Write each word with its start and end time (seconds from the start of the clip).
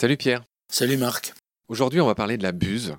Salut 0.00 0.16
Pierre. 0.16 0.44
Salut 0.70 0.96
Marc. 0.96 1.34
Aujourd'hui, 1.66 2.00
on 2.00 2.06
va 2.06 2.14
parler 2.14 2.36
de 2.36 2.44
la 2.44 2.52
buse, 2.52 2.94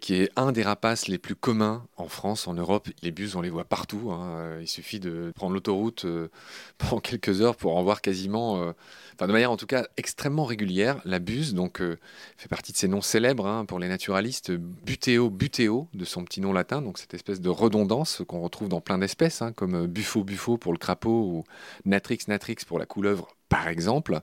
qui 0.00 0.16
est 0.16 0.32
un 0.34 0.50
des 0.50 0.64
rapaces 0.64 1.06
les 1.06 1.16
plus 1.16 1.36
communs 1.36 1.86
en 1.96 2.08
France, 2.08 2.48
en 2.48 2.54
Europe. 2.54 2.88
Les 3.02 3.12
buses, 3.12 3.36
on 3.36 3.40
les 3.40 3.50
voit 3.50 3.66
partout. 3.66 4.10
hein. 4.10 4.58
Il 4.60 4.66
suffit 4.66 4.98
de 4.98 5.30
prendre 5.36 5.54
l'autoroute 5.54 6.06
euh, 6.06 6.26
pendant 6.78 6.98
quelques 6.98 7.40
heures 7.40 7.54
pour 7.54 7.76
en 7.76 7.84
voir 7.84 8.00
quasiment, 8.00 8.60
euh, 8.64 8.72
enfin 9.14 9.28
de 9.28 9.32
manière 9.32 9.52
en 9.52 9.56
tout 9.56 9.68
cas 9.68 9.86
extrêmement 9.96 10.44
régulière. 10.44 11.00
La 11.04 11.20
buse, 11.20 11.54
donc, 11.54 11.80
euh, 11.80 12.00
fait 12.36 12.48
partie 12.48 12.72
de 12.72 12.76
ces 12.76 12.88
noms 12.88 13.00
célèbres 13.00 13.46
hein, 13.46 13.64
pour 13.64 13.78
les 13.78 13.86
naturalistes. 13.86 14.50
Buteo, 14.50 15.30
buteo, 15.30 15.86
de 15.94 16.04
son 16.04 16.24
petit 16.24 16.40
nom 16.40 16.52
latin, 16.52 16.82
donc 16.82 16.98
cette 16.98 17.14
espèce 17.14 17.40
de 17.40 17.48
redondance 17.48 18.22
qu'on 18.26 18.40
retrouve 18.40 18.68
dans 18.68 18.80
plein 18.80 18.98
d'espèces, 18.98 19.40
hein, 19.40 19.52
comme 19.52 19.86
buffo, 19.86 20.24
buffo 20.24 20.58
pour 20.58 20.72
le 20.72 20.78
crapaud 20.78 21.22
ou 21.32 21.44
natrix, 21.84 22.18
natrix 22.26 22.56
pour 22.66 22.80
la 22.80 22.86
couleuvre, 22.86 23.36
par 23.48 23.68
exemple. 23.68 24.20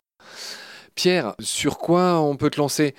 Pierre, 0.98 1.36
sur 1.40 1.78
quoi 1.78 2.20
on 2.20 2.38
peut 2.38 2.50
te 2.50 2.58
lancer? 2.58 2.96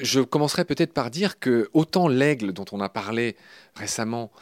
Je 0.00 0.20
commencerai 0.20 0.64
peut-être 0.64 0.94
par 0.94 1.10
dire 1.10 1.38
que 1.38 1.68
autant 1.74 2.08
l'aigle 2.08 2.54
dont 2.54 2.64
on 2.72 2.80
a 2.80 2.88
parlé 2.88 3.36
récemment 3.74 4.32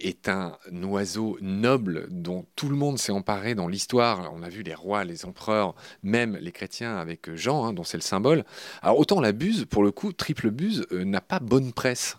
est 0.00 0.30
un 0.30 0.56
oiseau 0.82 1.36
noble 1.42 2.06
dont 2.08 2.46
tout 2.56 2.70
le 2.70 2.74
monde 2.74 2.98
s'est 2.98 3.12
emparé 3.12 3.54
dans 3.54 3.68
l'histoire. 3.68 4.32
On 4.34 4.42
a 4.42 4.48
vu 4.48 4.62
les 4.62 4.74
rois, 4.74 5.04
les 5.04 5.26
empereurs, 5.26 5.74
même 6.02 6.38
les 6.40 6.52
chrétiens 6.52 6.96
avec 6.96 7.34
Jean, 7.34 7.66
hein, 7.66 7.74
dont 7.74 7.84
c'est 7.84 7.98
le 7.98 8.02
symbole. 8.02 8.46
Autant 8.82 9.20
la 9.20 9.32
buse, 9.32 9.66
pour 9.68 9.82
le 9.82 9.90
coup, 9.90 10.14
triple 10.14 10.50
buse, 10.50 10.86
euh, 10.90 11.04
n'a 11.04 11.20
pas 11.20 11.40
bonne 11.40 11.74
presse. 11.74 12.16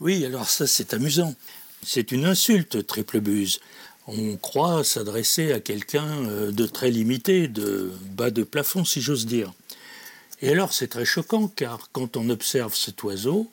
Oui, 0.00 0.24
alors 0.24 0.48
ça 0.48 0.66
c'est 0.66 0.94
amusant. 0.94 1.34
C'est 1.82 2.10
une 2.10 2.24
insulte, 2.24 2.86
triple 2.86 3.20
buse. 3.20 3.60
On 4.06 4.36
croit 4.36 4.82
s'adresser 4.82 5.52
à 5.52 5.60
quelqu'un 5.60 6.06
euh, 6.06 6.52
de 6.52 6.64
très 6.66 6.90
limité, 6.90 7.48
de 7.48 7.92
bas 8.16 8.30
de 8.30 8.44
plafond, 8.44 8.86
si 8.86 9.02
j'ose 9.02 9.26
dire. 9.26 9.52
Et 10.40 10.50
alors 10.50 10.72
c'est 10.72 10.88
très 10.88 11.04
choquant, 11.04 11.48
car 11.48 11.90
quand 11.92 12.16
on 12.16 12.28
observe 12.28 12.74
cet 12.74 13.02
oiseau, 13.02 13.50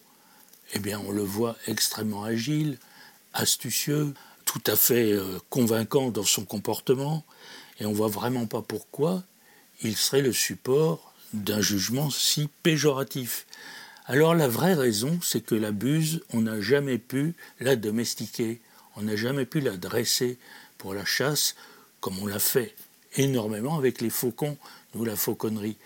eh 0.73 0.79
bien 0.79 0.99
on 0.99 1.11
le 1.11 1.23
voit 1.23 1.55
extrêmement 1.67 2.23
agile, 2.23 2.77
astucieux, 3.33 4.13
tout 4.45 4.61
à 4.67 4.75
fait 4.75 5.13
euh, 5.13 5.39
convaincant 5.49 6.09
dans 6.09 6.23
son 6.23 6.43
comportement, 6.43 7.23
et 7.79 7.85
on 7.85 7.93
voit 7.93 8.07
vraiment 8.07 8.45
pas 8.45 8.61
pourquoi 8.61 9.23
il 9.81 9.95
serait 9.95 10.21
le 10.21 10.33
support 10.33 11.13
d'un 11.33 11.61
jugement 11.61 12.09
si 12.09 12.49
péjoratif. 12.63 13.45
Alors 14.05 14.35
la 14.35 14.47
vraie 14.47 14.73
raison, 14.73 15.19
c'est 15.21 15.41
que 15.41 15.55
la 15.55 15.71
buse, 15.71 16.21
on 16.33 16.41
n'a 16.41 16.59
jamais 16.59 16.97
pu 16.97 17.33
la 17.59 17.75
domestiquer, 17.75 18.59
on 18.95 19.03
n'a 19.03 19.15
jamais 19.15 19.45
pu 19.45 19.61
la 19.61 19.77
dresser 19.77 20.37
pour 20.77 20.93
la 20.93 21.05
chasse, 21.05 21.55
comme 21.99 22.19
on 22.19 22.27
l'a 22.27 22.39
fait 22.39 22.75
énormément 23.15 23.77
avec 23.77 24.01
les 24.01 24.09
faucons 24.09 24.57
ou 24.95 25.05
la 25.05 25.15
fauconnerie. 25.15 25.77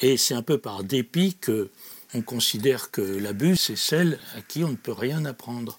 Et 0.00 0.16
c'est 0.16 0.34
un 0.34 0.42
peu 0.42 0.58
par 0.58 0.84
dépit 0.84 1.36
que 1.40 1.70
on 2.14 2.22
considère 2.22 2.90
que 2.90 3.02
la 3.02 3.32
c'est 3.56 3.76
celle 3.76 4.18
à 4.34 4.40
qui 4.40 4.64
on 4.64 4.70
ne 4.70 4.76
peut 4.76 4.92
rien 4.92 5.24
apprendre. 5.24 5.78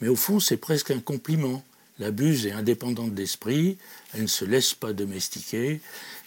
Mais 0.00 0.08
au 0.08 0.16
fond, 0.16 0.40
c'est 0.40 0.56
presque 0.56 0.90
un 0.90 1.00
compliment. 1.00 1.62
La 1.98 2.10
buse 2.12 2.46
est 2.46 2.52
indépendante 2.52 3.12
d'esprit, 3.12 3.76
elle 4.14 4.22
ne 4.22 4.26
se 4.28 4.44
laisse 4.44 4.72
pas 4.72 4.92
domestiquer, 4.92 5.80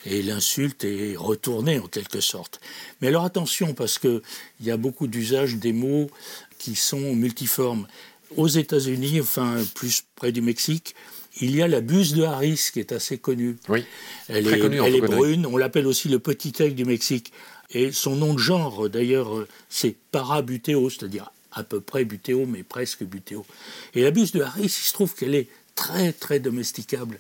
et 0.06 0.22
l'insulte 0.22 0.84
est 0.84 1.16
retournée 1.16 1.80
en 1.80 1.88
quelque 1.88 2.20
sorte. 2.20 2.60
Mais 3.00 3.08
alors 3.08 3.24
attention, 3.24 3.74
parce 3.74 3.98
qu'il 3.98 4.22
y 4.60 4.70
a 4.70 4.76
beaucoup 4.76 5.08
d'usages 5.08 5.56
des 5.56 5.72
mots 5.72 6.12
qui 6.58 6.76
sont 6.76 7.16
multiformes. 7.16 7.88
Aux 8.36 8.50
États-Unis, 8.50 9.22
enfin 9.22 9.64
plus 9.74 10.04
près 10.16 10.34
du 10.34 10.42
Mexique, 10.42 10.94
il 11.40 11.56
y 11.56 11.62
a 11.62 11.68
la 11.68 11.82
buse 11.82 12.14
de 12.14 12.24
Harris 12.24 12.70
qui 12.74 12.80
est 12.80 12.92
assez 12.92 13.18
connue. 13.18 13.58
Oui, 13.70 13.86
Elle 14.28 14.46
très 14.46 14.58
est, 14.58 14.60
connue 14.60 14.82
elle 14.84 14.96
est 14.96 15.02
brune, 15.02 15.46
on 15.46 15.58
l'appelle 15.58 15.88
aussi 15.88 16.10
le 16.10 16.20
petit 16.20 16.54
aigle 16.60 16.76
du 16.76 16.86
Mexique. 16.86 17.32
Et 17.74 17.92
son 17.92 18.18
nom 18.18 18.34
de 18.34 18.40
genre, 18.40 18.90
d'ailleurs, 18.90 19.48
c'est 19.70 19.96
Parabuteo, 20.12 20.90
c'est-à-dire 20.90 21.32
à 21.54 21.64
peu 21.64 21.80
près 21.82 22.06
butéo, 22.06 22.46
mais 22.46 22.64
presque 22.64 23.04
butéo. 23.04 23.46
Et 23.94 24.04
la 24.04 24.12
buse 24.12 24.32
de 24.32 24.42
Harris, 24.42 24.64
il 24.64 24.70
se 24.70 24.94
trouve 24.94 25.16
qu'elle 25.16 25.36
est 25.36 25.48
très, 25.76 26.14
très 26.14 26.40
domesticable. 26.40 27.20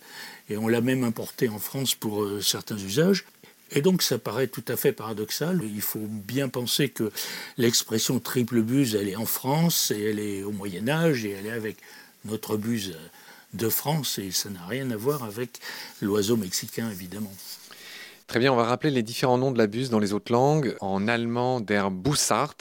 Et 0.49 0.57
on 0.57 0.67
l'a 0.67 0.81
même 0.81 1.03
importée 1.03 1.49
en 1.49 1.59
France 1.59 1.95
pour 1.95 2.23
euh, 2.23 2.41
certains 2.41 2.77
usages. 2.77 3.25
Et 3.73 3.81
donc 3.81 4.01
ça 4.01 4.17
paraît 4.17 4.47
tout 4.47 4.63
à 4.67 4.75
fait 4.75 4.91
paradoxal. 4.91 5.61
Il 5.63 5.81
faut 5.81 6.05
bien 6.07 6.49
penser 6.49 6.89
que 6.89 7.09
l'expression 7.57 8.19
triple 8.19 8.61
buse, 8.61 8.95
elle 8.95 9.07
est 9.07 9.15
en 9.15 9.25
France, 9.25 9.91
et 9.91 10.01
elle 10.01 10.19
est 10.19 10.43
au 10.43 10.51
Moyen 10.51 10.89
Âge, 10.89 11.23
et 11.25 11.31
elle 11.31 11.45
est 11.45 11.51
avec 11.51 11.77
notre 12.25 12.57
buse 12.57 12.97
de 13.53 13.69
France, 13.69 14.19
et 14.19 14.31
ça 14.31 14.49
n'a 14.49 14.65
rien 14.65 14.89
à 14.91 14.97
voir 14.97 15.23
avec 15.23 15.59
l'oiseau 16.01 16.37
mexicain, 16.37 16.89
évidemment. 16.89 17.31
Très 18.27 18.39
bien, 18.39 18.53
on 18.53 18.55
va 18.55 18.63
rappeler 18.63 18.91
les 18.91 19.03
différents 19.03 19.37
noms 19.37 19.51
de 19.51 19.57
la 19.57 19.67
buse 19.67 19.89
dans 19.89 19.99
les 19.99 20.13
autres 20.13 20.31
langues. 20.31 20.77
En 20.79 21.07
allemand, 21.07 21.59
der 21.59 21.91
Bussard. 21.91 22.55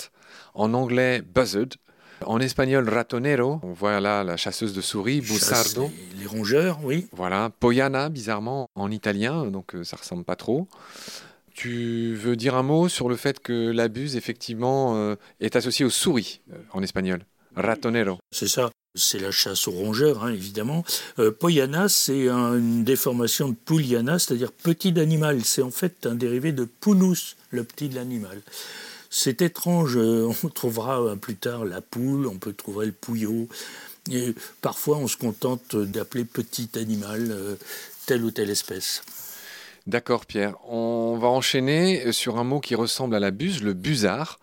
En 0.55 0.75
anglais, 0.75 1.23
buzzard. 1.23 1.77
En 2.27 2.41
espagnol, 2.41 2.89
ratonero. 2.89 3.61
On 3.62 3.73
voit 3.73 4.01
là 4.01 4.25
la 4.25 4.37
chasseuse 4.37 4.75
de 4.75 4.81
souris, 4.81 5.21
bussardo. 5.21 5.91
Les, 6.15 6.21
les 6.23 6.27
rongeurs, 6.27 6.81
oui. 6.83 7.07
Voilà, 7.12 7.51
Poyana, 7.61 8.09
bizarrement, 8.09 8.69
en 8.75 8.91
italien, 8.91 9.47
donc 9.47 9.75
euh, 9.75 9.84
ça 9.84 9.97
ressemble 9.97 10.25
pas 10.25 10.37
trop. 10.37 10.69
Tu 11.55 12.15
veux 12.15 12.37
dire 12.37 12.57
un 12.57 12.62
mot 12.62 12.89
sur 12.89 13.09
le 13.09 13.17
fait 13.17 13.41
que 13.41 13.71
la 13.71 13.89
buse, 13.89 14.17
effectivement, 14.17 14.97
euh, 14.97 15.15
est 15.41 15.57
associée 15.57 15.84
aux 15.84 15.91
souris 15.91 16.41
euh, 16.53 16.57
en 16.72 16.83
espagnol? 16.83 17.25
Ratonero. 17.55 18.19
C'est 18.33 18.49
ça. 18.49 18.71
C'est 18.97 19.21
la 19.21 19.31
chasse 19.31 19.69
aux 19.69 19.73
rongeurs, 19.73 20.25
hein, 20.25 20.33
évidemment. 20.33 20.84
Euh, 21.21 21.31
Poyana, 21.31 21.89
c'est 21.89 22.28
un- 22.28 22.59
une 22.59 22.83
déformation 22.83 23.49
de 23.49 23.55
Pouliana, 23.55 24.19
c'est-à-dire 24.19 24.51
petit 24.51 24.91
d'animal. 24.91 25.45
C'est 25.45 25.62
en 25.62 25.71
fait 25.71 26.06
un 26.06 26.17
dérivé 26.17 26.51
de 26.51 26.65
Punus, 26.65 27.37
le 27.51 27.62
petit 27.62 27.89
de 27.89 27.95
l'animal. 27.95 28.43
C'est 29.09 29.43
étrange, 29.43 29.97
euh, 29.97 30.28
on 30.43 30.49
trouvera 30.49 31.01
euh, 31.03 31.15
plus 31.17 31.37
tard 31.37 31.65
la 31.65 31.81
poule, 31.81 32.27
on 32.27 32.39
peut 32.39 32.53
trouver 32.53 32.87
le 32.87 32.93
pouillot. 32.93 33.49
Parfois, 34.61 34.97
on 34.97 35.07
se 35.07 35.17
contente 35.17 35.77
d'appeler 35.77 36.25
petit 36.25 36.71
animal 36.75 37.57
telle 38.07 38.25
ou 38.25 38.33
telle 38.33 38.51
espèce. 38.51 39.05
D'accord, 39.87 40.27
Pierre. 40.27 40.57
On 40.69 41.17
va 41.21 41.28
enchaîner 41.28 42.11
sur 42.11 42.39
un 42.39 42.45
mot 42.45 42.59
qui 42.59 42.75
ressemble 42.75 43.15
à 43.15 43.21
la 43.21 43.31
buse, 43.31 43.62
le 43.62 43.72
busard. 43.72 44.41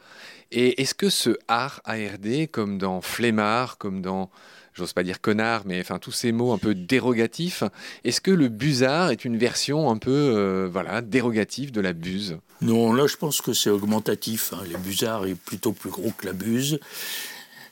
Et 0.52 0.82
est-ce 0.82 0.94
que 0.94 1.10
ce 1.10 1.38
art, 1.48 1.82
ARD, 1.86 2.50
comme 2.52 2.78
dans 2.78 3.02
flemmard, 3.02 3.78
comme 3.78 4.02
dans, 4.02 4.30
j'ose 4.74 4.94
pas 4.94 5.04
dire 5.04 5.20
connard, 5.20 5.64
mais 5.66 5.82
enfin 5.82 6.00
tous 6.00 6.12
ces 6.12 6.32
mots 6.32 6.54
un 6.54 6.58
peu 6.58 6.74
dérogatifs, 6.74 7.64
est-ce 8.04 8.22
que 8.22 8.32
le 8.32 8.48
busard 8.48 9.12
est 9.12 9.26
une 9.26 9.38
version 9.38 9.90
un 9.90 9.98
peu, 9.98 10.12
euh, 10.12 10.70
voilà, 10.72 11.02
dérogative 11.02 11.72
de 11.72 11.82
la 11.82 11.94
buse? 11.94 12.38
Non, 12.62 12.94
là, 12.94 13.08
je 13.08 13.18
pense 13.18 13.42
que 13.42 13.54
c'est 13.54 13.70
augmentatif. 13.70 14.54
hein. 14.54 14.64
Les 14.68 14.78
busards 14.78 15.26
est 15.26 15.36
plutôt 15.36 15.74
plus 15.74 15.90
gros 15.90 16.12
que 16.18 16.26
la 16.26 16.34
buse. 16.34 16.80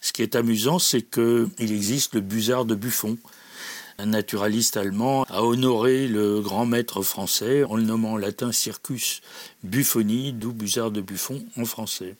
Ce 0.01 0.11
qui 0.11 0.21
est 0.21 0.35
amusant, 0.35 0.77
c'est 0.77 1.01
qu'il 1.01 1.49
existe 1.57 2.13
le 2.13 2.21
busard 2.21 2.65
de 2.65 2.75
Buffon. 2.75 3.17
Un 3.97 4.07
naturaliste 4.07 4.75
allemand 4.75 5.23
a 5.29 5.41
honoré 5.41 6.07
le 6.07 6.41
grand 6.41 6.65
maître 6.65 7.01
français 7.01 7.63
en 7.63 7.77
le 7.77 7.83
nommant 7.83 8.11
en 8.13 8.17
latin 8.17 8.51
Circus 8.51 9.21
Buffoni, 9.63 10.33
d'où 10.33 10.51
busard 10.51 10.91
de 10.91 10.99
Buffon 11.01 11.43
en 11.57 11.63
français. 11.65 12.15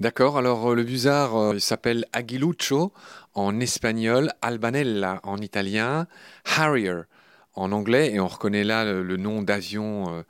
D'accord, 0.00 0.38
alors 0.38 0.70
euh, 0.70 0.74
le 0.74 0.82
busard 0.84 1.36
euh, 1.36 1.54
il 1.54 1.60
s'appelle 1.60 2.04
aguilucho 2.12 2.92
en 3.34 3.60
espagnol, 3.60 4.30
albanella 4.42 5.20
en 5.24 5.38
italien, 5.38 6.06
harrier 6.56 6.94
en 7.54 7.72
anglais, 7.72 8.12
et 8.12 8.20
on 8.20 8.28
reconnaît 8.28 8.64
là 8.64 8.84
le, 8.84 9.02
le 9.02 9.16
nom 9.16 9.42
d'avion, 9.42 10.14
euh, 10.18 10.22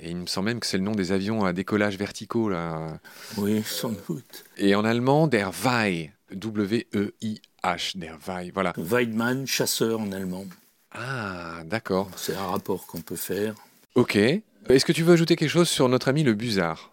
et 0.00 0.10
il 0.10 0.16
me 0.16 0.26
semble 0.26 0.46
même 0.46 0.60
que 0.60 0.66
c'est 0.66 0.76
le 0.78 0.82
nom 0.84 0.92
des 0.92 1.12
avions 1.12 1.44
à 1.44 1.52
décollage 1.52 1.96
verticaux, 1.96 2.48
là. 2.48 2.98
Oui, 3.36 3.62
sans 3.64 3.92
doute. 4.08 4.44
Et 4.56 4.74
en 4.74 4.84
allemand, 4.84 5.28
der 5.28 5.50
Weih, 5.64 6.10
W-E-I-H, 6.32 7.96
der 7.98 8.18
Weih, 8.26 8.50
voilà. 8.52 8.72
Weidmann, 8.76 9.46
chasseur 9.46 10.00
en 10.00 10.12
allemand. 10.12 10.46
Ah, 10.92 11.62
d'accord, 11.64 12.10
C'est 12.16 12.34
un 12.36 12.46
rapport 12.46 12.86
qu'on 12.86 13.00
peut 13.00 13.16
faire. 13.16 13.54
ok. 13.94 14.16
Est-ce 14.16 14.84
que 14.86 14.92
tu 14.92 15.02
veux 15.02 15.12
ajouter 15.12 15.36
quelque 15.36 15.50
chose 15.50 15.68
sur 15.68 15.88
notre 15.90 16.08
ami 16.08 16.22
le 16.22 16.32
busard 16.34 16.90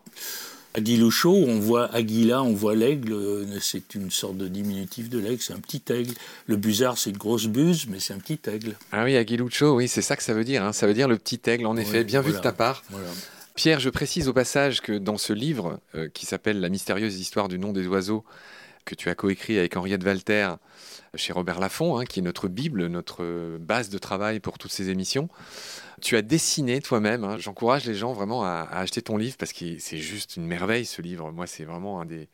Aguilucho, 0.73 1.33
on 1.33 1.59
voit 1.59 1.93
Aguila, 1.93 2.43
on 2.43 2.53
voit 2.53 2.75
l'aigle, 2.75 3.11
euh, 3.11 3.59
c'est 3.59 3.93
une 3.93 4.09
sorte 4.09 4.37
de 4.37 4.47
diminutif 4.47 5.09
de 5.09 5.19
l'aigle, 5.19 5.41
c'est 5.41 5.53
un 5.53 5.59
petit 5.59 5.81
aigle. 5.89 6.13
Le 6.45 6.55
busard, 6.55 6.97
c'est 6.97 7.09
une 7.09 7.17
grosse 7.17 7.47
buse, 7.47 7.87
mais 7.89 7.99
c'est 7.99 8.13
un 8.13 8.19
petit 8.19 8.39
aigle. 8.49 8.75
Ah 8.93 9.03
oui, 9.03 9.17
aguilucho, 9.17 9.75
oui, 9.75 9.89
c'est 9.89 10.01
ça 10.01 10.15
que 10.15 10.23
ça 10.23 10.33
veut 10.33 10.45
dire, 10.45 10.63
hein. 10.63 10.71
ça 10.71 10.87
veut 10.87 10.93
dire 10.93 11.09
le 11.09 11.17
petit 11.17 11.41
aigle, 11.47 11.65
en 11.65 11.75
effet, 11.75 11.99
Oui, 11.99 12.03
bien 12.05 12.21
vu 12.21 12.31
de 12.31 12.37
ta 12.37 12.53
part. 12.53 12.83
Voilà. 12.89 13.07
Pierre, 13.55 13.81
je 13.81 13.89
précise 13.89 14.29
au 14.29 14.33
passage 14.33 14.81
que 14.81 14.93
dans 14.93 15.17
ce 15.17 15.33
livre, 15.33 15.79
euh, 15.95 16.07
qui 16.13 16.25
s'appelle 16.25 16.61
La 16.61 16.69
mystérieuse 16.69 17.19
histoire 17.19 17.49
du 17.49 17.59
nom 17.59 17.73
des 17.73 17.85
oiseaux, 17.87 18.23
que 18.85 18.95
tu 18.95 19.09
as 19.09 19.15
coécrit 19.15 19.57
avec 19.57 19.75
Henriette 19.77 20.03
Walter 20.03 20.53
chez 21.15 21.33
Robert 21.33 21.59
Laffont, 21.59 21.97
hein, 21.97 22.05
qui 22.05 22.19
est 22.19 22.23
notre 22.23 22.47
Bible, 22.47 22.87
notre 22.87 23.23
euh, 23.23 23.57
base 23.59 23.89
de 23.89 23.97
travail 23.97 24.39
pour 24.39 24.57
toutes 24.57 24.71
ces 24.71 24.89
émissions, 24.89 25.29
tu 26.01 26.15
as 26.15 26.21
dessiné 26.21 26.81
toi-même. 26.81 27.23
hein. 27.23 27.37
J'encourage 27.37 27.85
les 27.85 27.95
gens 27.95 28.13
vraiment 28.13 28.43
à 28.43 28.67
acheter 28.71 29.01
ton 29.01 29.17
livre 29.17 29.35
parce 29.37 29.53
que 29.53 29.77
c'est 29.79 29.97
juste 29.97 30.37
une 30.37 30.45
merveille 30.45 30.85
ce 30.85 31.01
livre. 31.01 31.31
Moi, 31.31 31.47
c'est 31.47 31.65
vraiment 31.65 32.01
un 32.01 32.05
des, 32.05 32.29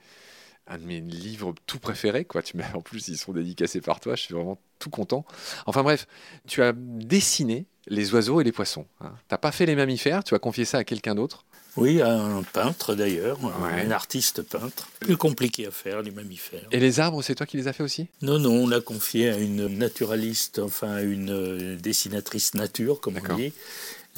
un 0.68 0.78
de 0.78 0.84
mes 0.84 1.00
livres 1.00 1.54
tout 1.66 1.80
préférés, 1.80 2.26
quoi. 2.26 2.42
Tu 2.42 2.56
en 2.74 2.82
plus, 2.82 3.08
ils 3.08 3.18
sont 3.18 3.34
dédicacés 3.34 3.82
par 3.82 4.00
toi. 4.00 4.16
Je 4.16 4.24
suis 4.24 4.34
vraiment 4.34 4.60
tout 4.80 4.90
content. 4.90 5.26
Enfin 5.66 5.84
bref, 5.84 6.08
tu 6.48 6.62
as 6.62 6.74
dessiné 6.76 7.66
les 7.88 8.14
oiseaux 8.14 8.42
et 8.42 8.44
les 8.44 8.52
poissons. 8.52 8.86
Hein. 9.00 9.14
Tu 9.28 9.34
n'as 9.34 9.38
pas 9.38 9.52
fait 9.52 9.66
les 9.66 9.76
mammifères. 9.76 10.24
Tu 10.24 10.36
as 10.36 10.40
confié 10.40 10.66
ça 10.66 10.80
à 10.80 10.84
quelqu'un 10.84 11.16
d'autre? 11.16 11.46
Oui, 11.78 12.02
un 12.02 12.42
peintre 12.42 12.96
d'ailleurs, 12.96 13.38
un 13.64 13.92
artiste 13.92 14.42
peintre. 14.42 14.90
Plus 15.00 15.16
compliqué 15.16 15.68
à 15.68 15.72
faire, 15.72 16.02
les 16.02 16.10
mammifères. 16.10 16.68
Et 16.72 16.80
les 16.80 17.00
arbres, 17.00 17.22
c'est 17.22 17.36
toi 17.36 17.46
qui 17.46 17.56
les 17.56 17.68
as 17.68 17.74
fait 17.74 17.84
aussi? 17.84 18.08
Non, 18.24 18.40
non, 18.40 18.64
on 18.64 18.68
l'a 18.68 18.82
confié 18.82 19.30
à 19.30 19.38
une 19.38 19.68
naturaliste, 19.68 20.58
enfin 20.58 20.90
à 20.90 21.02
une 21.04 21.30
euh, 21.30 21.76
dessinatrice 21.76 22.56
nature, 22.56 23.00
comme 23.00 23.20
on 23.30 23.36
dit. 23.36 23.54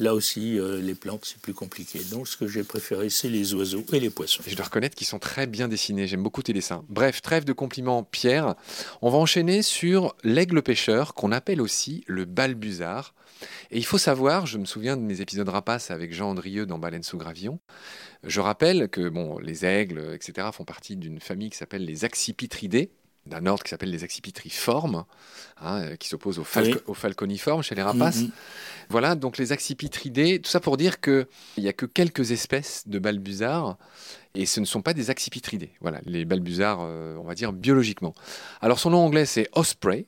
Là 0.00 0.14
aussi, 0.14 0.58
euh, 0.58 0.80
les 0.80 0.94
plantes, 0.94 1.26
c'est 1.26 1.40
plus 1.40 1.52
compliqué. 1.52 2.00
Donc, 2.10 2.26
ce 2.26 2.36
que 2.36 2.48
j'ai 2.48 2.64
préféré, 2.64 3.10
c'est 3.10 3.28
les 3.28 3.52
oiseaux 3.52 3.84
et 3.92 4.00
les 4.00 4.08
poissons. 4.08 4.42
je 4.46 4.54
dois 4.54 4.64
reconnaître 4.64 4.96
qu'ils 4.96 5.06
sont 5.06 5.18
très 5.18 5.46
bien 5.46 5.68
dessinés. 5.68 6.06
J'aime 6.06 6.22
beaucoup 6.22 6.42
tes 6.42 6.54
dessins. 6.54 6.84
Bref, 6.88 7.20
trêve 7.20 7.44
de 7.44 7.52
compliments, 7.52 8.02
Pierre. 8.02 8.54
On 9.02 9.10
va 9.10 9.18
enchaîner 9.18 9.60
sur 9.60 10.16
l'aigle 10.24 10.62
pêcheur, 10.62 11.12
qu'on 11.12 11.32
appelle 11.32 11.60
aussi 11.60 12.02
le 12.06 12.24
balbuzard. 12.24 13.14
Et 13.70 13.78
il 13.78 13.84
faut 13.84 13.98
savoir, 13.98 14.46
je 14.46 14.56
me 14.56 14.64
souviens 14.64 14.96
de 14.96 15.02
mes 15.02 15.20
épisodes 15.20 15.48
rapaces 15.48 15.90
avec 15.90 16.14
Jean 16.14 16.30
Andrieux 16.30 16.64
dans 16.64 16.78
Baleine 16.78 17.02
sous 17.02 17.18
gravillon. 17.18 17.58
Je 18.24 18.40
rappelle 18.40 18.88
que 18.88 19.08
bon, 19.08 19.38
les 19.38 19.64
aigles, 19.66 20.12
etc., 20.14 20.48
font 20.52 20.64
partie 20.64 20.96
d'une 20.96 21.20
famille 21.20 21.50
qui 21.50 21.58
s'appelle 21.58 21.84
les 21.84 22.04
accipitridés 22.04 22.90
d'un 23.26 23.46
ordre 23.46 23.62
qui 23.62 23.70
s'appelle 23.70 23.90
les 23.90 24.04
accipitriformes, 24.04 25.04
hein, 25.60 25.82
euh, 25.82 25.96
qui 25.96 26.08
s'oppose 26.08 26.38
aux, 26.38 26.44
falconiformes 26.44 27.62
chez 27.62 27.74
les 27.74 27.82
rapaces. 27.82 28.22
Mm-hmm. 28.22 28.30
Voilà, 28.88 29.14
donc 29.14 29.38
les 29.38 29.52
accipitridés, 29.52 30.40
tout 30.40 30.50
ça 30.50 30.60
pour 30.60 30.76
dire 30.76 31.00
qu'il 31.00 31.26
n'y 31.58 31.68
a 31.68 31.72
que 31.72 31.86
quelques 31.86 32.32
espèces 32.32 32.84
de 32.86 32.98
balbuzards, 32.98 33.76
et 34.34 34.46
ce 34.46 34.60
ne 34.60 34.64
sont 34.64 34.82
pas 34.82 34.94
des 34.94 35.10
accipitridés. 35.10 35.72
Voilà, 35.80 36.00
les 36.04 36.24
balbuzards, 36.24 36.80
euh, 36.82 37.16
on 37.16 37.24
va 37.24 37.34
dire 37.34 37.52
biologiquement. 37.52 38.14
Alors 38.60 38.78
son 38.78 38.90
nom 38.90 38.98
anglais 38.98 39.26
c'est 39.26 39.48
Osprey, 39.52 40.06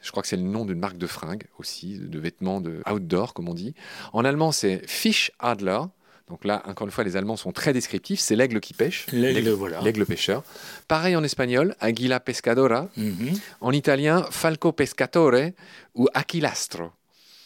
je 0.00 0.10
crois 0.10 0.22
que 0.22 0.28
c'est 0.28 0.36
le 0.36 0.42
nom 0.42 0.64
d'une 0.64 0.78
marque 0.78 0.98
de 0.98 1.06
fringues 1.06 1.46
aussi, 1.58 1.98
de 1.98 2.18
vêtements 2.18 2.60
de 2.60 2.80
outdoor 2.90 3.34
comme 3.34 3.48
on 3.48 3.54
dit. 3.54 3.74
En 4.12 4.24
allemand 4.24 4.52
c'est 4.52 4.86
Fish 4.88 5.30
Adler, 5.38 5.80
donc 6.28 6.44
là, 6.44 6.62
encore 6.66 6.86
une 6.86 6.92
fois, 6.92 7.04
les 7.04 7.16
Allemands 7.16 7.36
sont 7.36 7.52
très 7.52 7.72
descriptifs. 7.72 8.18
C'est 8.18 8.34
l'aigle 8.34 8.60
qui 8.60 8.74
pêche. 8.74 9.06
L'aigle, 9.12 9.50
voilà. 9.50 9.80
L'aigle 9.80 10.04
pêcheur. 10.04 10.42
Pareil 10.88 11.14
en 11.14 11.22
espagnol, 11.22 11.76
Aguila 11.80 12.18
pescadora. 12.18 12.88
Mhm. 12.96 13.38
En 13.60 13.70
italien, 13.70 14.26
Falco 14.30 14.72
pescatore 14.72 15.52
ou 15.94 16.08
Aquilastro. 16.14 16.90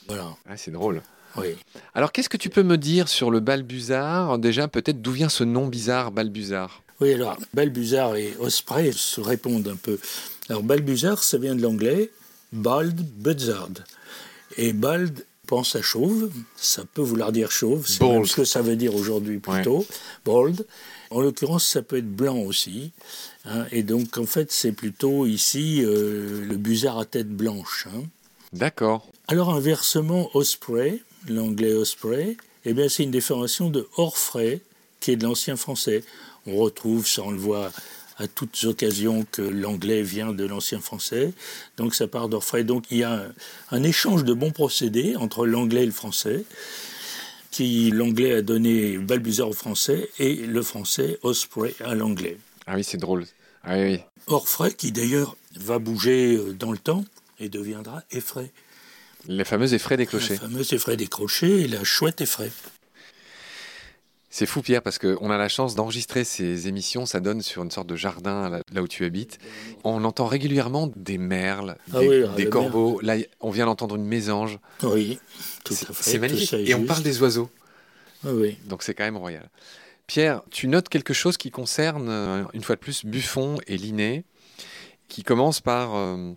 Voilà. 0.08 0.34
Ah, 0.48 0.56
c'est 0.56 0.70
drôle. 0.70 1.02
Oui. 1.36 1.56
Alors, 1.94 2.10
qu'est-ce 2.10 2.30
que 2.30 2.38
tu 2.38 2.48
peux 2.48 2.62
me 2.62 2.76
dire 2.76 3.08
sur 3.08 3.30
le 3.30 3.40
balbuzard? 3.40 4.38
Déjà, 4.38 4.66
peut-être 4.66 5.02
d'où 5.02 5.12
vient 5.12 5.28
ce 5.28 5.44
nom 5.44 5.66
bizarre, 5.66 6.10
balbuzard? 6.10 6.82
Oui, 7.00 7.12
alors, 7.12 7.36
balbuzard 7.54 8.16
et 8.16 8.34
osprey 8.38 8.92
se 8.92 9.20
répondent 9.20 9.68
un 9.68 9.76
peu. 9.76 9.98
Alors, 10.48 10.62
balbuzard, 10.62 11.22
ça 11.22 11.38
vient 11.38 11.54
de 11.54 11.62
l'anglais 11.62 12.10
bald 12.52 13.00
buzzard. 13.00 13.68
Et 14.56 14.72
bald 14.72 15.24
pense 15.50 15.74
à 15.74 15.82
chauve, 15.82 16.30
ça 16.54 16.84
peut 16.94 17.02
vouloir 17.02 17.32
dire 17.32 17.50
chauve, 17.50 17.84
c'est 17.84 17.98
ce 17.98 18.36
que 18.36 18.44
ça 18.44 18.62
veut 18.62 18.76
dire 18.76 18.94
aujourd'hui 18.94 19.38
plutôt, 19.38 19.84
bold. 20.24 20.64
En 21.10 21.20
l'occurrence, 21.20 21.66
ça 21.66 21.82
peut 21.82 21.96
être 21.96 22.08
blanc 22.08 22.38
aussi. 22.38 22.92
Hein, 23.44 23.66
et 23.72 23.82
donc, 23.82 24.16
en 24.16 24.26
fait, 24.26 24.52
c'est 24.52 24.70
plutôt 24.70 25.26
ici 25.26 25.82
euh, 25.82 26.44
le 26.44 26.56
busard 26.56 27.00
à 27.00 27.04
tête 27.04 27.28
blanche. 27.28 27.88
Hein. 27.92 28.04
D'accord. 28.52 29.08
Alors, 29.26 29.52
inversement, 29.52 30.30
osprey, 30.34 31.02
l'anglais 31.26 31.72
osprey, 31.72 32.36
eh 32.64 32.72
bien, 32.72 32.88
c'est 32.88 33.02
une 33.02 33.10
déformation 33.10 33.70
de 33.70 33.88
orfray, 33.96 34.60
qui 35.00 35.10
est 35.10 35.16
de 35.16 35.24
l'ancien 35.24 35.56
français. 35.56 36.04
On 36.46 36.54
retrouve 36.58 37.08
ça, 37.08 37.22
on 37.24 37.32
le 37.32 37.38
voit 37.38 37.72
à 38.20 38.28
toutes 38.28 38.64
occasions 38.64 39.26
que 39.32 39.42
l'anglais 39.42 40.02
vient 40.02 40.32
de 40.32 40.44
l'ancien 40.44 40.80
français. 40.80 41.32
Donc 41.78 41.94
ça 41.94 42.06
part 42.06 42.28
d'Orfray. 42.28 42.64
Donc 42.64 42.84
il 42.90 42.98
y 42.98 43.04
a 43.04 43.26
un, 43.70 43.82
échange 43.82 44.24
de 44.24 44.34
bons 44.34 44.50
procédés 44.50 45.16
entre 45.16 45.46
l'anglais 45.46 45.84
et 45.84 45.86
le 45.86 45.92
français, 45.92 46.44
qui 47.50 47.90
l'anglais 47.90 48.34
a 48.34 48.42
donné 48.42 48.98
Balbuzard 48.98 49.48
au 49.48 49.52
français 49.54 50.10
et 50.18 50.34
le 50.34 50.62
français 50.62 51.18
Osprey 51.22 51.74
à 51.80 51.94
l'anglais. 51.94 52.36
Ah 52.66 52.74
oui, 52.76 52.84
c'est 52.84 52.98
drôle. 52.98 53.24
Ah 53.64 53.78
oui, 53.78 54.00
Orfray 54.26 54.74
qui 54.74 54.92
d'ailleurs 54.92 55.36
va 55.56 55.78
bouger 55.78 56.36
euh, 56.36 56.52
dans 56.52 56.72
le 56.72 56.78
temps 56.78 57.04
et 57.38 57.48
deviendra 57.48 58.02
Effray. 58.10 58.50
Les 59.26 59.44
fameux 59.44 59.74
effraie 59.74 59.96
des 59.96 60.06
clochers. 60.06 60.34
Les 60.34 60.38
fameux 60.38 60.74
effraie 60.74 60.96
des 60.96 61.06
clochers 61.06 61.62
et 61.62 61.68
la 61.68 61.84
chouette 61.84 62.20
effraie. 62.20 62.50
C'est 64.32 64.46
fou 64.46 64.62
Pierre 64.62 64.80
parce 64.80 64.98
qu'on 64.98 65.28
a 65.28 65.36
la 65.36 65.48
chance 65.48 65.74
d'enregistrer 65.74 66.22
ces 66.22 66.68
émissions, 66.68 67.04
ça 67.04 67.18
donne 67.18 67.42
sur 67.42 67.64
une 67.64 67.70
sorte 67.72 67.88
de 67.88 67.96
jardin 67.96 68.62
là 68.72 68.82
où 68.82 68.86
tu 68.86 69.04
habites. 69.04 69.38
On 69.82 70.04
entend 70.04 70.26
régulièrement 70.26 70.88
des 70.94 71.18
merles, 71.18 71.76
ah 71.92 71.98
des, 71.98 72.24
ah, 72.24 72.46
corbeaux. 72.46 73.00
Là, 73.02 73.16
on 73.40 73.50
vient 73.50 73.66
d'entendre 73.66 73.96
une 73.96 74.04
mésange. 74.04 74.60
Oui, 74.84 75.18
tout 75.64 75.74
à 75.74 75.92
fait. 75.92 76.10
C'est 76.10 76.18
magnifique. 76.20 76.52
Et 76.52 76.74
on 76.76 76.84
parle 76.84 77.02
des 77.02 77.20
oiseaux. 77.20 77.50
Ah 78.24 78.32
oui. 78.32 78.56
Donc 78.66 78.84
c'est 78.84 78.94
quand 78.94 79.04
même 79.04 79.16
royal. 79.16 79.50
Pierre, 80.06 80.42
tu 80.50 80.68
notes 80.68 80.88
quelque 80.88 81.14
chose 81.14 81.36
qui 81.36 81.50
concerne, 81.50 82.08
euh, 82.08 82.44
une 82.52 82.62
fois 82.62 82.76
de 82.76 82.80
plus, 82.80 83.04
Buffon 83.04 83.58
et 83.66 83.76
Linné, 83.76 84.24
qui 85.08 85.24
commence 85.24 85.60
par 85.60 85.96
euh, 85.96 86.32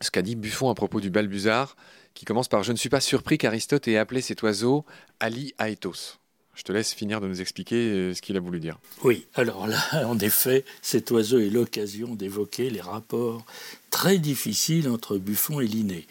ce 0.00 0.10
qu'a 0.10 0.22
dit 0.22 0.34
Buffon 0.34 0.68
à 0.68 0.74
propos 0.74 1.00
du 1.00 1.10
balbuzard, 1.10 1.76
qui 2.14 2.24
commence 2.24 2.48
par 2.48 2.64
Je 2.64 2.72
ne 2.72 2.76
suis 2.76 2.88
pas 2.88 3.00
surpris 3.00 3.38
qu'Aristote 3.38 3.86
ait 3.86 3.98
appelé 3.98 4.20
cet 4.20 4.42
oiseau 4.42 4.84
Ali 5.20 5.54
Aetos. 5.58 6.18
Je 6.56 6.62
te 6.62 6.72
laisse 6.72 6.94
finir 6.94 7.20
de 7.20 7.28
nous 7.28 7.40
expliquer 7.42 7.76
euh, 7.76 8.14
ce 8.14 8.22
qu'il 8.22 8.36
a 8.36 8.40
voulu 8.40 8.60
dire. 8.60 8.78
Oui, 9.04 9.26
alors 9.34 9.66
là, 9.66 9.78
en 10.06 10.18
effet, 10.18 10.64
cet 10.82 11.10
oiseau 11.10 11.38
est 11.38 11.50
l'occasion 11.50 12.14
d'évoquer 12.14 12.70
les 12.70 12.80
rapports 12.80 13.44
très 13.90 14.18
difficiles 14.18 14.88
entre 14.88 15.18
Buffon 15.18 15.60
et 15.60 15.66
Linné. 15.66 16.06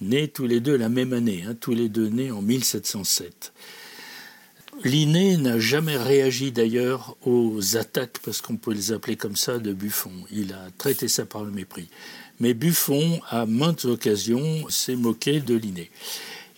Nés 0.00 0.28
tous 0.28 0.46
les 0.46 0.60
deux 0.60 0.76
la 0.76 0.88
même 0.88 1.12
année, 1.12 1.44
hein, 1.46 1.56
tous 1.58 1.72
les 1.72 1.88
deux 1.88 2.08
nés 2.08 2.30
en 2.30 2.42
1707. 2.42 3.52
Linné 4.84 5.38
n'a 5.38 5.58
jamais 5.58 5.96
réagi 5.96 6.52
d'ailleurs 6.52 7.16
aux 7.24 7.76
attaques, 7.76 8.18
parce 8.22 8.42
qu'on 8.42 8.56
peut 8.56 8.74
les 8.74 8.92
appeler 8.92 9.16
comme 9.16 9.36
ça, 9.36 9.58
de 9.58 9.72
Buffon. 9.72 10.12
Il 10.30 10.52
a 10.52 10.68
traité 10.76 11.08
ça 11.08 11.24
par 11.24 11.44
le 11.44 11.50
mépris. 11.50 11.88
Mais 12.40 12.52
Buffon, 12.52 13.20
à 13.30 13.46
maintes 13.46 13.86
occasions, 13.86 14.68
s'est 14.68 14.96
moqué 14.96 15.40
de 15.40 15.54
Linné. 15.54 15.90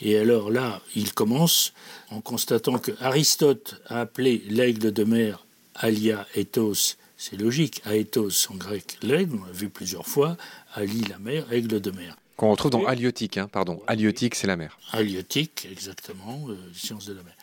Et 0.01 0.17
alors 0.17 0.51
là, 0.51 0.81
il 0.95 1.13
commence 1.13 1.73
en 2.11 2.21
constatant 2.21 2.79
que 2.79 2.93
Aristote 3.01 3.81
a 3.87 4.01
appelé 4.01 4.43
l'aigle 4.49 4.93
de 4.93 5.05
mer 5.05 5.45
alia 5.75 6.27
ethos. 6.35 6.97
C'est 7.17 7.37
logique, 7.37 7.83
aethos 7.85 8.49
en 8.51 8.55
grec 8.55 8.97
l'aigle, 9.03 9.39
on 9.43 9.45
l'a 9.45 9.53
vu 9.53 9.69
plusieurs 9.69 10.07
fois, 10.07 10.37
ali 10.75 11.01
la 11.09 11.19
mer, 11.19 11.53
aigle 11.53 11.81
de 11.81 11.91
mer. 11.91 12.17
Qu'on 12.37 12.53
retrouve 12.53 12.71
dans 12.71 12.85
Aliotique, 12.85 13.37
hein, 13.37 13.49
pardon. 13.51 13.83
Aliotique, 13.89 14.37
c'est 14.37 14.47
la 14.47 14.57
mer. 14.57 14.79
Aliotique, 14.93 15.67
exactement, 15.69 16.47
euh, 16.49 16.55
science 16.73 17.05
de 17.07 17.15
la 17.15 17.25
mer. 17.25 17.35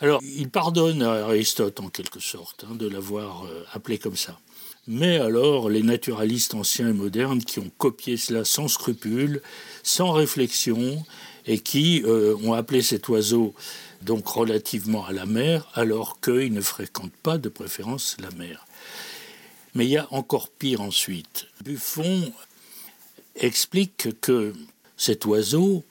Alors, 0.00 0.20
il 0.24 0.50
pardonne 0.50 1.02
à 1.02 1.26
Aristote 1.26 1.78
en 1.78 1.88
quelque 1.88 2.18
sorte 2.18 2.64
hein, 2.68 2.74
de 2.74 2.88
l'avoir 2.88 3.44
euh, 3.44 3.64
appelé 3.72 3.96
comme 3.98 4.16
ça. 4.16 4.40
Mais 4.86 5.16
alors, 5.16 5.70
les 5.70 5.82
naturalistes 5.82 6.54
anciens 6.54 6.88
et 6.88 6.92
modernes 6.92 7.42
qui 7.42 7.58
ont 7.58 7.70
copié 7.78 8.16
cela 8.16 8.44
sans 8.44 8.68
scrupule, 8.68 9.40
sans 9.82 10.12
réflexion, 10.12 11.04
et 11.46 11.58
qui 11.58 12.02
euh, 12.04 12.36
ont 12.42 12.52
appelé 12.52 12.82
cet 12.82 13.08
oiseau 13.08 13.54
donc 14.02 14.26
relativement 14.26 15.06
à 15.06 15.12
la 15.12 15.24
mer, 15.24 15.66
alors 15.74 16.20
qu'il 16.20 16.52
ne 16.52 16.60
fréquente 16.60 17.12
pas 17.22 17.38
de 17.38 17.48
préférence 17.48 18.16
la 18.20 18.30
mer. 18.32 18.66
Mais 19.74 19.86
il 19.86 19.90
y 19.90 19.96
a 19.96 20.06
encore 20.10 20.50
pire 20.50 20.82
ensuite. 20.82 21.46
Buffon 21.64 22.32
explique 23.36 24.20
que 24.20 24.52
cet 24.96 25.24
oiseau 25.24 25.82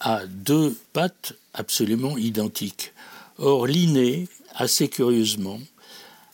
a 0.00 0.26
deux 0.26 0.76
pattes 0.92 1.34
absolument 1.54 2.16
identiques. 2.16 2.92
Or, 3.38 3.66
Linné, 3.66 4.28
assez 4.54 4.88
curieusement, 4.88 5.60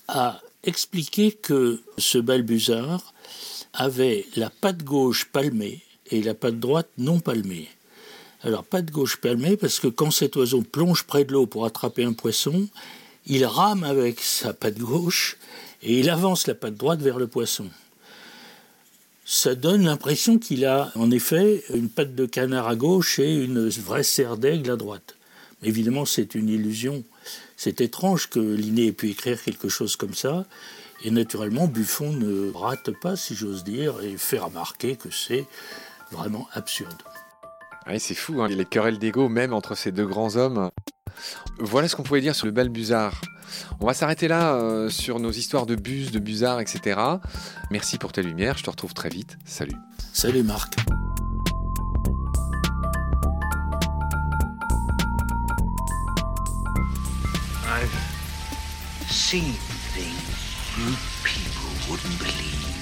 a 0.09 0.41
expliqué 0.67 1.33
que 1.33 1.81
ce 1.99 2.19
balbuzard 2.19 3.15
avait 3.73 4.27
la 4.37 4.51
patte 4.51 4.83
gauche 4.83 5.27
palmée 5.27 5.83
et 6.11 6.23
la 6.23 6.35
patte 6.35 6.59
droite 6.59 6.91
non 6.99 7.21
palmée. 7.21 7.69
Alors, 8.43 8.65
pas 8.65 8.83
de 8.83 8.91
gauche 8.91 9.17
palmée, 9.17 9.57
parce 9.57 9.81
que 9.81 9.89
quand 9.89 10.11
cet 10.11 10.37
oiseau 10.37 10.63
plonge 10.63 11.05
près 11.05 11.25
de 11.25 11.33
l'eau 11.33 11.47
pour 11.47 11.65
attraper 11.65 12.05
un 12.05 12.13
poisson, 12.13 12.69
il 13.27 13.45
rame 13.45 13.83
avec 13.83 14.21
sa 14.21 14.53
patte 14.53 14.79
gauche 14.79 15.37
et 15.83 15.99
il 15.99 16.11
avance 16.11 16.47
la 16.47 16.55
patte 16.55 16.77
droite 16.77 17.01
vers 17.01 17.19
le 17.19 17.27
poisson. 17.27 17.67
Ça 19.25 19.57
donne 19.57 19.85
l'impression 19.85 20.39
qu'il 20.39 20.65
a 20.65 20.93
en 20.95 21.11
effet 21.11 21.65
une 21.75 21.89
patte 21.89 22.15
de 22.15 22.27
canard 22.27 22.69
à 22.69 22.77
gauche 22.77 23.19
et 23.19 23.35
une 23.35 23.69
vraie 23.69 24.05
serre 24.05 24.37
d'aigle 24.37 24.71
à 24.71 24.77
droite. 24.77 25.17
Évidemment, 25.65 26.05
c'est 26.05 26.37
une 26.37 26.49
illusion. 26.49 27.03
C'est 27.57 27.81
étrange 27.81 28.29
que 28.29 28.39
Linné 28.39 28.87
ait 28.87 28.93
pu 28.93 29.11
écrire 29.11 29.43
quelque 29.43 29.69
chose 29.69 29.97
comme 29.97 30.15
ça. 30.15 30.45
Et 31.05 31.11
naturellement, 31.11 31.67
Buffon 31.67 32.13
ne 32.13 32.53
rate 32.53 32.91
pas, 33.01 33.17
si 33.17 33.35
j'ose 33.35 33.65
dire, 33.65 34.01
et 34.03 34.17
fait 34.17 34.39
remarquer 34.39 34.97
que 34.97 35.11
c'est 35.11 35.47
vraiment 36.11 36.49
absurde. 36.53 37.03
Ah 37.87 37.99
c'est 37.99 38.15
fou, 38.15 38.43
hein, 38.43 38.49
les 38.49 38.65
querelles 38.65 38.99
d'ego 38.99 39.29
même 39.29 39.53
entre 39.53 39.77
ces 39.77 39.93
deux 39.93 40.07
grands 40.07 40.35
hommes. 40.37 40.71
Voilà 41.59 41.89
ce 41.89 41.97
qu'on 41.97 42.03
pouvait 42.03 42.21
dire 42.21 42.35
sur 42.35 42.47
le 42.47 42.53
Balbuzard. 42.53 43.21
On 43.81 43.87
va 43.87 43.95
s'arrêter 43.95 44.27
là 44.29 44.55
euh, 44.55 44.91
sur 44.91 45.21
nos 45.21 45.31
histoires 45.31 45.67
de 45.67 45.77
bus, 45.77 46.11
de 46.11 46.19
busards, 46.19 46.61
etc. 46.61 47.01
Merci 47.71 47.99
pour 47.99 48.13
tes 48.13 48.23
lumières. 48.23 48.59
Je 48.59 48.65
te 48.65 48.71
retrouve 48.71 48.93
très 48.93 49.09
vite. 49.09 49.39
Salut. 49.45 49.77
Salut 50.13 50.43
Marc. 50.43 50.75
seeing 59.09 59.53
things 59.95 60.47
group 60.75 60.99
people 61.25 61.91
wouldn't 61.91 62.19
believe. 62.19 62.76